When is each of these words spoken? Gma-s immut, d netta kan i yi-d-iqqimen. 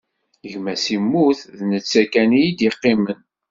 Gma-s 0.51 0.85
immut, 0.95 1.39
d 1.57 1.59
netta 1.71 2.03
kan 2.11 2.29
i 2.33 2.39
yi-d-iqqimen. 2.41 3.19